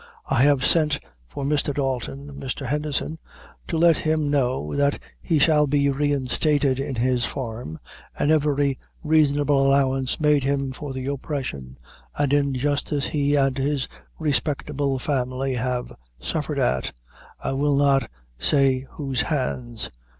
I 0.31 0.41
have 0.41 0.65
sent 0.65 0.99
for 1.27 1.45
Mr. 1.45 1.75
Dalton, 1.75 2.33
Mr. 2.33 2.65
Henderson, 2.65 3.19
to 3.67 3.77
let 3.77 3.99
him 3.99 4.31
know 4.31 4.75
that 4.75 4.97
he 5.21 5.37
shall 5.37 5.67
be 5.67 5.91
reinstated 5.91 6.79
in 6.79 6.95
his 6.95 7.23
farm, 7.23 7.77
and 8.17 8.31
every 8.31 8.79
reasonable 9.03 9.61
allowance 9.67 10.19
made 10.19 10.43
him 10.43 10.71
for 10.71 10.91
the 10.91 11.05
oppression 11.05 11.77
and 12.17 12.33
injustice 12.33 13.05
which 13.05 13.11
he 13.13 13.35
and 13.35 13.59
his 13.59 13.87
respectable 14.17 14.97
family 14.97 15.53
have 15.53 15.93
suffered 16.19 16.57
at 16.57 16.93
I 17.39 17.51
will 17.51 17.75
not 17.75 18.09
say 18.39 18.87
whose 18.93 19.21
hands." 19.21 19.91